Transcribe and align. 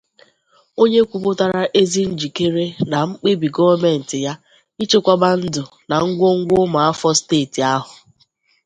onye 0.81 1.01
kwupụtara 1.09 1.61
ezi 1.81 2.01
njikere 2.11 2.65
na 2.89 2.97
mkpebi 3.09 3.47
gọọmenti 3.55 4.17
ya 4.25 4.33
ichekwaba 4.83 5.29
ndụ 5.43 5.63
na 5.89 5.95
ngwongwo 6.07 6.55
ụmụafọ 6.65 7.09
steeti 7.19 7.59
ahụ 7.73 7.91